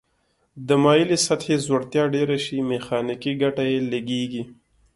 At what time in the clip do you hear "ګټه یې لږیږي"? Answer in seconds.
3.41-4.43